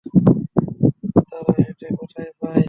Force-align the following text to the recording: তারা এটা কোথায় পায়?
তারা 1.23 1.53
এটা 1.61 1.87
কোথায় 1.99 2.31
পায়? 2.39 2.59